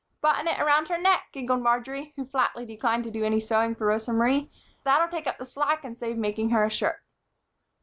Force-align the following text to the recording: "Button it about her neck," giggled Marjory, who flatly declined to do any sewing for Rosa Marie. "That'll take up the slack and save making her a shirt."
"Button 0.19 0.47
it 0.47 0.59
about 0.59 0.87
her 0.87 0.97
neck," 0.97 1.27
giggled 1.31 1.61
Marjory, 1.61 2.11
who 2.15 2.25
flatly 2.25 2.65
declined 2.65 3.03
to 3.03 3.11
do 3.11 3.23
any 3.23 3.39
sewing 3.39 3.75
for 3.75 3.85
Rosa 3.85 4.11
Marie. 4.11 4.49
"That'll 4.83 5.07
take 5.09 5.27
up 5.27 5.37
the 5.37 5.45
slack 5.45 5.83
and 5.83 5.95
save 5.95 6.17
making 6.17 6.49
her 6.49 6.65
a 6.65 6.71
shirt." 6.71 7.03